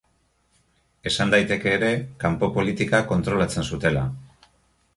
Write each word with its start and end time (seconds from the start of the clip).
Esan 1.11 1.33
daiteke 1.33 1.73
ere, 1.79 1.91
kanpo 2.25 2.49
politika 2.57 3.05
kontrolatzen 3.15 3.69
zutela. 3.69 4.07